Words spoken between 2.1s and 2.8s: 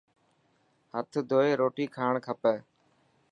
کپي.